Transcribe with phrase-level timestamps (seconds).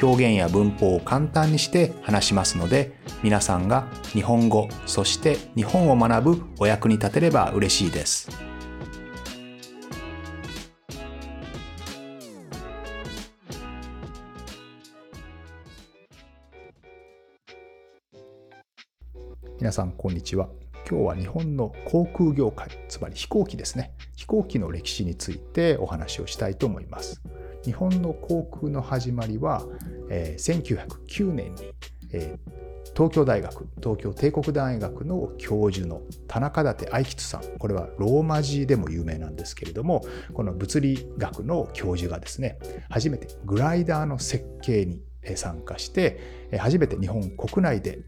[0.00, 8.52] 表現や文法を簡単にして話しますので皆さんが日本語そして日本を学ぶお役に立てれば嬉しいです。
[19.62, 20.48] 皆さんこんにちは。
[20.90, 23.94] 今日は日本の航空業界つまり飛行機ですね。
[24.16, 27.22] 飛行機の歴史についてお話をしたいと思います。
[27.64, 29.62] 日本の航空の始まりは、
[30.10, 31.72] えー、1909年に、
[32.12, 42.58] えー東京大学東京帝国大学の教授の田中立愛吉さんこれはローマ字でも有名なんですけれどもこの物理学の教授がですね
[42.90, 45.00] 初めてグライダーの設計に
[45.36, 48.00] 参加して初めて日本国内で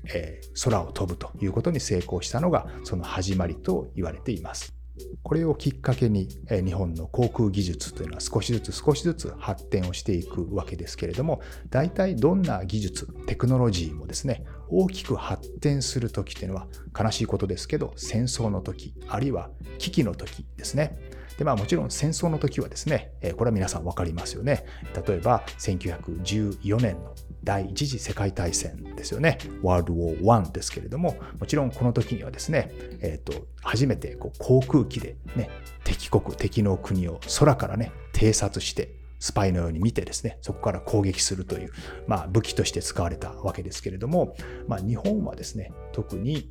[0.65, 4.75] 空を飛ぶということに成功したのがその始まりと言われています。
[5.23, 16.67] これをきっかけに日本の航空技術というのは少しずつ少しずつ発展をしていくわけですけれども大体どんな技術テクノロジーもですね大きく発展する時というのは
[16.99, 20.99] 悲しいことですけど戦争の時あるいは危機の時ですね。
[21.39, 24.65] でまあもちろん戦争の時はですねこれは皆さん分かりますよね
[25.07, 29.39] 例えば1914年の第一次世界大戦ですよね。
[29.63, 35.51] ワールドウォー1ですけれども、もちろんこの時にはですね、え、ー、と、初めてこう航空機でね、
[35.85, 41.71] 敵国、敵の国を空からね、偵察して、スパイのように見てですね、そこから攻撃するという、
[42.07, 46.51] まあ、武器として使われたわけですけれども、まあ、日本はですね、特に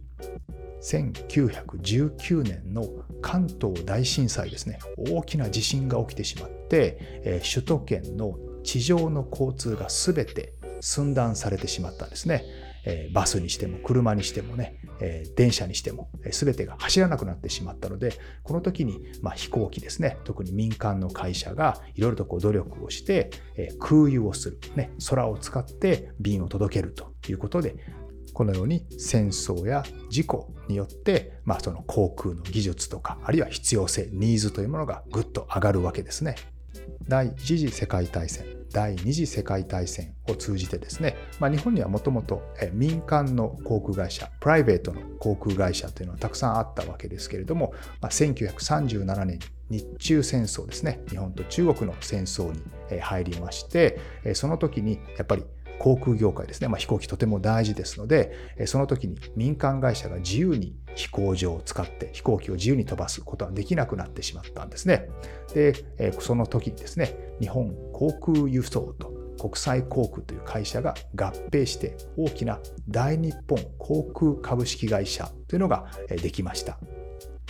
[0.83, 2.87] 1919年の
[3.21, 4.79] 関東大震災ですね、
[5.09, 12.43] 大きな地震が起きてしまって、首都圏の地上の交通が全て寸断されてしまったんですね。
[13.13, 14.77] バスにしても車にしてもね、
[15.37, 18.99] 電車にしても、え全てが走らなくなってしまったのでこの時に、
[19.35, 20.17] 飛行機ですね。
[20.25, 23.31] 特に民間の会社がいろいろとこう努力をして、
[23.79, 27.75] 空輸をする、ね、空を使って便を届けるということで
[28.33, 36.35] このように戦争や事故によって、まあ、その航空の技術とかあるいは必要性ニーズというものがぐっと上がるわけですね。
[37.07, 42.41] 第一次世界大戦第二次世界大戦を通じてですね、まあ、日本にはもともと
[42.73, 49.39] 民間の航空会社プライベートの航空会社というのはたくさんあったわけですけれども、まあ、1937年
[49.69, 52.61] に日中戦争ですね日本と中国の戦争に
[53.01, 53.99] 入りまして
[54.33, 55.43] その時にやっぱり
[55.79, 58.31] 航空業界ですね、まあ、飛行機とても大事ですので
[58.65, 65.09] その時に民間会社が自由に飛行場を使って飛行機を自由に飛ばすことはできなくなってしまったんですね。
[65.53, 65.73] で、
[66.19, 76.79] その時にですね、日本航空輸送と国際航空という会社が合併して大きな大日本航空株式会社というのができました。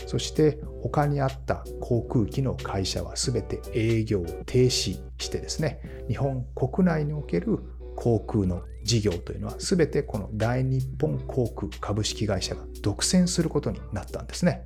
[0.06, 7.60] そして他にあった航空機の会社は全て営業を停止してですね、日本国内における
[7.96, 14.66] 航空の事業というのは全てこの大日本航空株式会社が独占することになったんですね。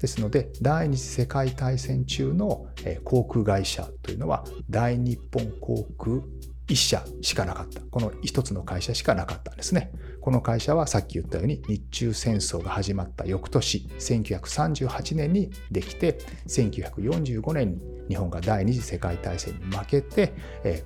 [0.00, 2.66] ですので第二次世界大戦中の
[3.04, 6.20] 航空会社というのは大日本航空
[6.68, 7.80] 1社しかなかった。
[7.80, 9.92] この1つの会社しかなかったんですね。
[10.20, 16.18] この会社はさっき言ったように日中戦争が始まった翌年1938年にできて
[16.48, 20.34] 1945年に日本が第二次世界大戦に負けて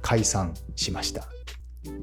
[0.03, 1.27] 解散しました。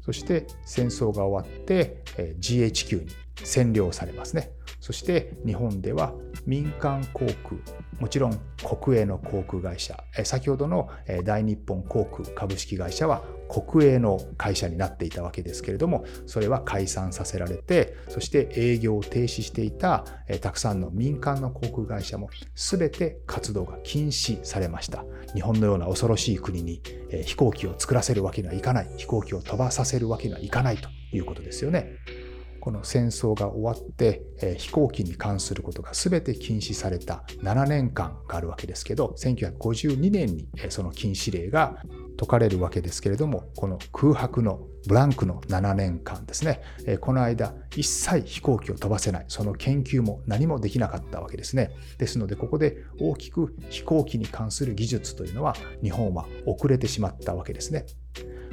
[0.04, 2.02] そして戦争が終わって
[2.40, 4.50] GHQ に占領されますね。
[4.88, 6.14] そして日本では
[6.46, 7.60] 民間航空、
[8.00, 8.40] もちろん
[8.80, 10.88] 国営の航空会社、先ほどの
[11.24, 20.06] 大日本航空株式会社は国営の会社になっていたわけですけれども、それは解散させられて、そして営業を停止していた
[20.40, 25.04] たくさんの民間の航空会社も全て活動が禁止されました。
[25.34, 26.80] 日本のような恐ろしい国に
[27.26, 31.92] 飛行機を作らせるわけにはいかない、飛行機を飛ばさせるわけにはいかないということですよね。
[32.60, 41.82] この戦争が終わって、え飛行機に関することが全て禁止された7年間があるわけですけど1952年にその禁止令が
[42.18, 46.62] 解かれるわけですけれどもこの空白のブランクの7年間ですね
[47.00, 49.24] この間一切飛行機を飛ばせない。
[49.28, 51.70] その研究も何もできなかったわけですね。
[51.98, 57.86] ですのでここで大きく飛行機に関する技術というのは日本は遅れてしまったわけですね。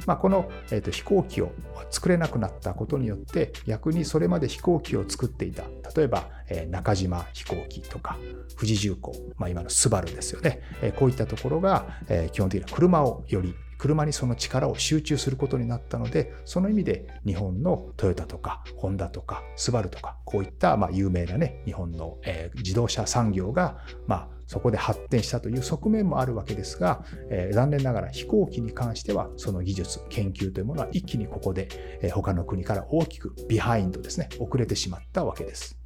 [0.06, 1.52] まあ、この、えーと、飛行機を
[1.90, 5.64] 作れなくなったことによって逆にそれまで飛行機を作っていた。
[5.94, 8.18] 例えば、え、中島飛行機とか
[8.56, 31.68] 富士重工、まあ、今のスバルですよね、え、こういったところが、え、基本的には車をより車にその力を集中することになったのでその意味で日本のトヨタとかホンダとかスバルとかこういったま有名なね日本の、え自動車産業がまあそこで発展したという側面もあるわけですが、えー、残念ながら飛行機に関してはその技術研究というものは一気にここで、
[32.02, 35.85] えー、他の国から大きくビハインドですね遅れてしまったわけです。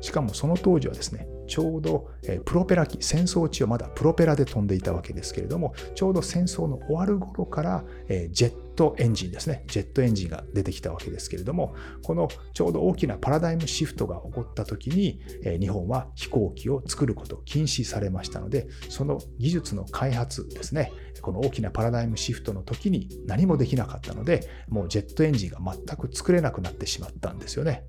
[0.00, 2.08] しかもその当時はですね、ちょうど
[2.44, 7.84] プロペラ機、戦争中はまだプロペラで飛んでいたわけですけれども、ちょうど戦争の終わる頃から
[8.30, 11.74] ジェットエンジンですね、ジェットエンジンが出てきたわけですけれども、
[12.04, 15.20] このちょうど大きなパラダイムシフトが起こった時に、
[15.58, 27.84] 日本は飛行機を作ることを禁止されましたので、その技術の開発ですね、この大きなパラダイムシフトの時に何もできなかったので、もうジェットエンジンが全く作れなくなってしまったんですよね。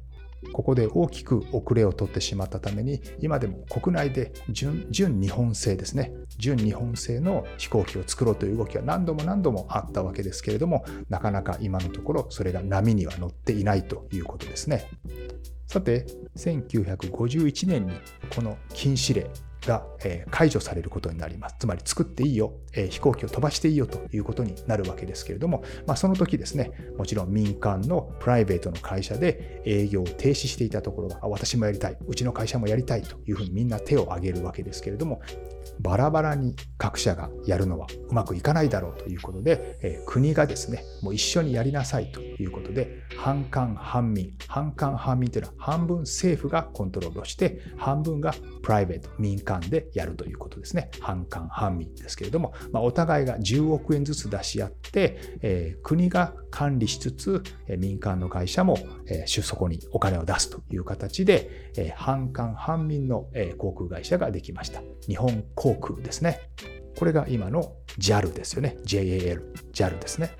[0.54, 6.14] ここで大きく遅れを取ってしまったために今でも国内で純日本製ですね。
[6.38, 14.90] 純日本製の飛行機を作ろうという動きは何度も何度もあったわけですけれどもなかなか今のところそれが波には乗っていないということですね。
[15.68, 16.06] さて
[16.36, 17.94] 1951年に
[18.36, 19.30] この禁止令
[19.66, 21.56] が、え解除されることになります。
[21.60, 35.22] つまり作っていいよ、え飛行機を飛ばしていいよということになるわけですけれども、まあ、その時ですね、もちろん民間のプライベートの会社で営業を停止していたところが、私もやりたい、うちの会社もやりたいというふうにみんな手を挙げるわけですけれども、
[35.80, 50.90] バラバラに各社がやるのはうまくいかないだろうということで、え国がですね、もう一緒にやりなさいということで、半官半民、半官半民というのは半分政府がコントロールをして、半分がプライベート、民間間でやるということですね。
[51.00, 58.78] 半官半民ですけれども、まあ、お互いが10億円ずつ出し合って、えー、国が管理しつつ、えー、民間の会社も、
[59.08, 64.82] えー、そこにお金を出すという形で、えー、半官半民の、えー、航空会社ができました。
[65.08, 66.40] 日本航空ですね。
[66.98, 68.78] これが今の JAL ですよね。
[68.86, 69.42] JAL、
[69.74, 70.32] JAL ですね。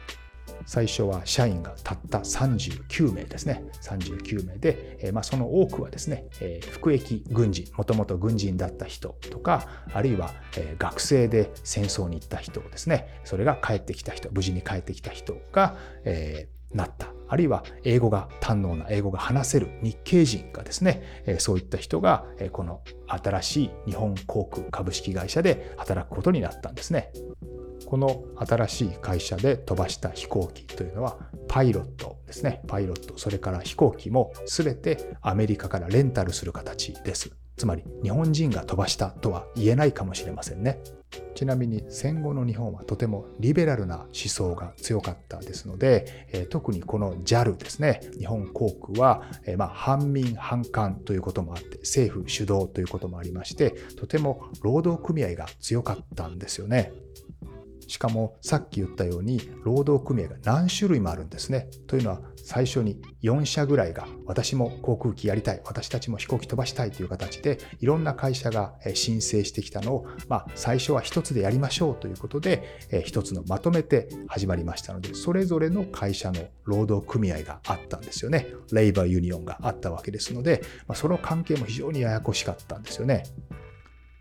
[0.72, 3.62] 最初は社員がたった39名ですね。
[3.82, 15.76] 39名で、え、まあ、その多くはですね、え、服役軍人、もともと軍人だった人とか、あるいは、え、学生で戦争に行った人ですね、それが帰ってきた人、無事に帰ってきた人が、
[16.06, 17.08] えなった。
[17.28, 21.04] あるいは英語が堪能な英語が話せる日系人がですね、
[21.40, 27.12] そういった人がこの新しい日本航空株式会社で働くことになったんですね。
[27.92, 31.18] この新しい会社で飛ばした飛行機というのは
[31.50, 32.62] パイロットですね。
[32.66, 33.18] パイロット。
[33.18, 37.36] それから飛行機も全てアメリカからレンタルする形です。
[37.58, 40.80] つまり日本人が飛ばしたとは言えないかもしれませんね。
[41.36, 48.00] ちなみに戦後の日本はとてもリベラルな思想が強かったですので、え特にこの JAL ですね。
[48.18, 56.94] 日本航空は、えまあ、反民反韓ということもあって政府主導ということもありましてとても労働組合が強かったんですよね。
[57.92, 61.68] しかもさっき言ったように労働組合が何種類もあるんですね。
[61.88, 78.48] というのは最初に4社ぐらいが私も航空機やりたい私たちも飛行機飛ばしたいという形でいろんな会社が申請してきたのを、まあ、最初は一つでやりましょうということで一つのまとめて始まりましたのでそれぞれの会社の労働組合があったんですよね。
[78.72, 83.24] レイバーユニオンがあったわけですので、まあ、その関係も非常にややこしかったんですよね。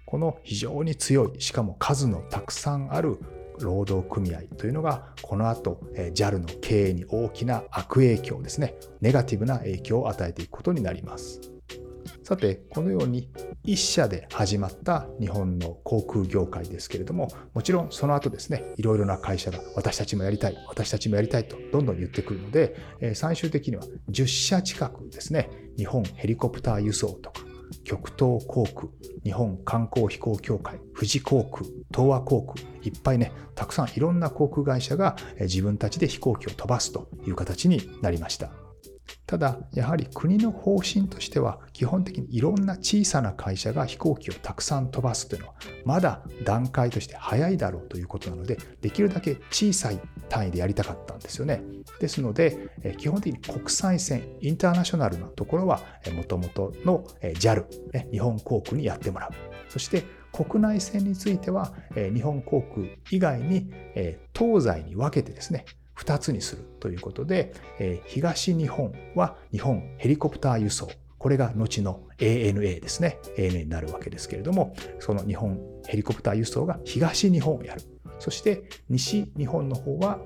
[0.07, 3.21] この非常に強いしかも数のたくさんある
[3.61, 5.81] 労働組合というのがこの後
[6.15, 11.41] JAL の経営に大きな悪影響ですねネガティブな影響を与えていくことになります。
[12.23, 13.29] さてこのように
[13.65, 22.77] 一社で始まった日本の航空業界ですけれどももちろんその後ですねいろいろな会社が私たちもやりたい私たちもやりたいとどんどん言ってくるので
[23.15, 27.43] 最終的には10社近くですね日本ヘリコプター輸送とか
[27.85, 28.89] 極東航空、
[29.25, 38.51] 日本観光飛行協会、富士航空、東和航空、いっぱいね、たくさんいろんな航空会社が自分たちで飛行機を飛ばすという形になりました。
[39.31, 51.63] ただやはり国の方針としては基本的にいろんな小さな会社が飛行機をたくさん飛ばすというのはまだ段階として早いだろうということなのでできるだけ小さい単位でやりたかったんですよね。
[52.01, 55.81] ですので基本的に国際線インターナショナルなところは
[56.13, 57.67] もともとの JAL
[58.11, 59.31] 日本航空にやってもらう。
[59.69, 63.71] そして国内線については日本航空以外に
[64.37, 65.67] 東西に分けてですね
[66.01, 70.91] 2つにするということで、え東日本は日本ヘリコプター輸送。
[71.19, 73.19] これが後の ANA ですね。
[73.37, 77.83] ANA になるわけですけれども、その日本ヘリコプター輸送が東日本をやる。
[78.19, 80.19] そして西日本の方は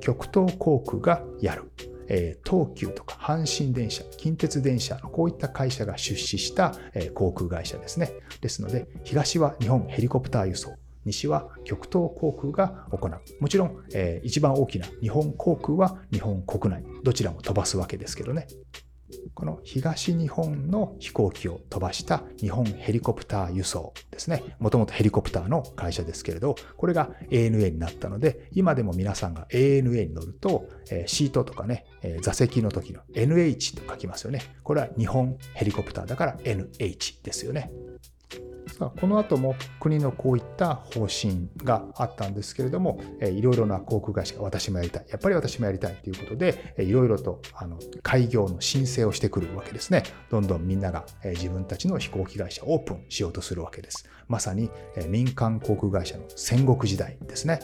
[0.00, 1.72] 極東航空がやる。
[2.08, 8.12] え東急とか阪神電車、近鉄電車のこういった会社が出資した、え航空会社ですね。
[8.40, 10.76] ですので、東は日本ヘリコプター輸送、
[11.06, 13.20] 西は極東航空が行う。
[13.40, 18.46] もちろん、えー、一番大きな日本航空は日本国内、どちらも飛ばすわけですけどね。
[19.34, 24.42] この東日本の飛行機を飛ばした日本ヘリコプター輸送ですね。
[24.58, 30.68] もともとヘリコプターの会社ですけれど、これが ANA になったので、今でも皆さんが ANA に乗ると、
[31.06, 31.86] シートとかね、
[32.22, 34.42] 座席の時の NH と書きますよね。
[34.62, 37.70] これは日本ヘリコプターだから NH ですよね。
[38.78, 50.02] この後も国のこういった方針があったんですけれども、いろいろな航空会社が私もやりたい、やっぱり私もやりたいということで、いろいろとあの開業の申請をしてくるわけですね。
[50.30, 54.08] どんどんみんなが自分たちの飛行機会社をオープンしようとするわけです。
[54.28, 54.70] まさに
[55.08, 57.60] 民間航空会社の戦国時代ですね。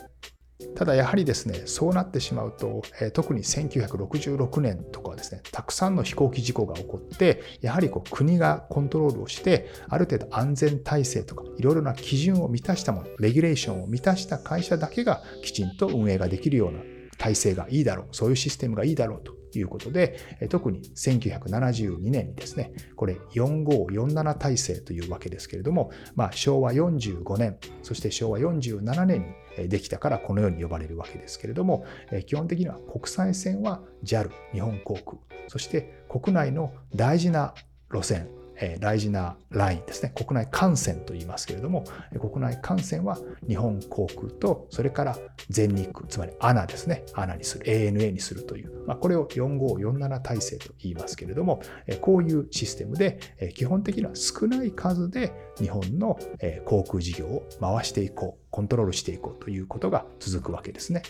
[0.75, 16.81] ただやはりですね、そうなってしまうと、え、特に1966年とかはですね、たくさんの飛行機事故が起こって、やはりこう国がコントロールをして、ある程度安全体制とか、いろいろな基準を満たしたもの、レギュレーションを満たした会社だけがきちんと運営ができるような
[17.19, 19.42] 体制がいいだろう、そういうシステムがいいだろうと。
[19.59, 20.19] いうことで、
[20.49, 31.85] 特に1972年にですね、これ4547体制というわけですけれども、まあ、昭和45年、そして昭和47年にできたからこのように呼ばれるわけですけれども、
[32.27, 35.19] 基本的には国際線は JAL、日本航空、
[35.49, 37.55] そして国内の大事な
[37.93, 38.29] 路線、
[38.63, 40.13] え大事なラインですね。
[40.15, 41.85] 国内幹線と言いますけれども、
[42.21, 45.19] 国内幹線は日本航空と、それから
[45.51, 47.05] 全日空、つまり ANA ですね。
[47.15, 51.61] ANA にする、ANA にするという、まあ、これを4547体制と言いますけれども、
[52.01, 53.19] こういうシステムで、
[53.55, 56.19] 基本的には少ない数で日本の
[56.65, 61.03] 航空事業を回していこう、コントロールしていこうということが続くわけですね。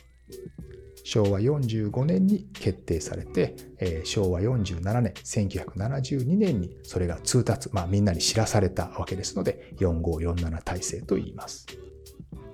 [1.04, 11.66] 昭和45年に決定されて、えー、昭和47年、1972年にそれが通達、まあみんなに知らされたわけですので、4547体制と言います。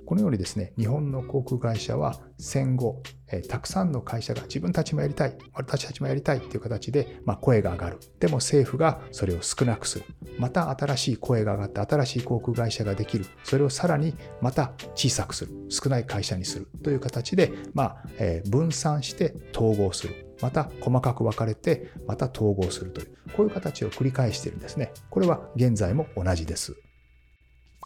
[0.09, 7.99] このようにですね、日本の航空会社は戦後、えたくさんの会社が自分たちもやりたい、私たちもやりたいっていう形で、まあ、声が上がる。
[8.19, 10.07] でも政府がそれを少なくする。
[10.39, 13.27] また新しい声が上がって新しい航空会社ができる。
[13.45, 15.53] それをさらにまた小さくする。
[15.69, 20.35] 少ない会社にするという形で、まあえー、分散して統合する。
[20.41, 24.95] また細かく分かれて、また統合するという、こういう形を繰り返しているんですね。
[25.11, 26.81] これは現在も同じです。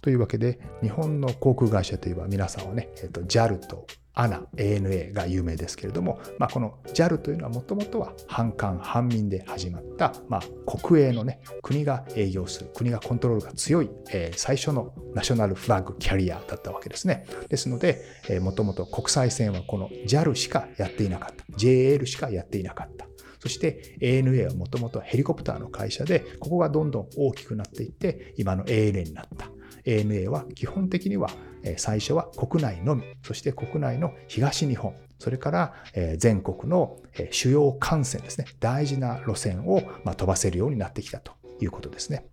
[0.02, 10.42] というわけで、日本の航空会社といえば皆さんはね、えっと、JAL と ANA、ANA が有名ですけれども、まあ、この JAL というのはもともとは半官半民で始まった、まあ、
[10.78, 17.24] 国営のね、国が営業する、国がコントロールが強い、えー、最初のナショナルフラッグキャリアだったわけですね。
[17.48, 18.02] ですので、
[18.40, 21.44] もともと国際線はこの JAL しかやっていなかった。
[21.56, 23.06] JAL しかやっていなかった。
[23.42, 29.50] そして ANA はもともとヘリコプターの会社で、ここがどんどん大きくなっていって、今の ANA になった。
[29.84, 31.30] ANA は基本的には
[31.76, 35.74] 最初は国内のみ、そして国内の東日本、それから
[36.18, 36.98] 全国の
[37.30, 42.26] 主要幹線ですね、大事な路線を飛ばせるようになってきたということですね。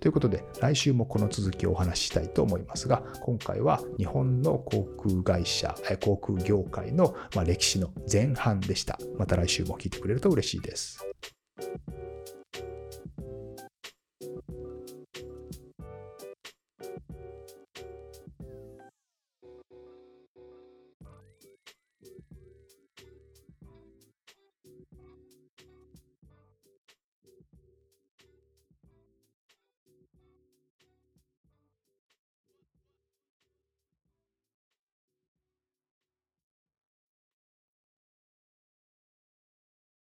[0.00, 5.74] ということで、来週もこの続きをお話ししたいと思いますが、今回は日本の航空会社、
[6.04, 7.14] 航空業界の
[7.46, 8.98] 歴史の前半でした。
[9.18, 10.98] また来週も聞いてくれると嬉しいです。